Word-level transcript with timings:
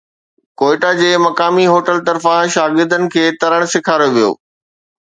ڪوئيٽا 0.59 0.89
جي 0.99 1.09
مقامي 1.25 1.65
هوٽل 1.73 2.01
طرفان 2.09 2.43
شاگردن 2.57 3.09
کي 3.17 3.25
ترڻ 3.45 3.71
سيکاريو 3.77 4.15
ويو 4.17 4.31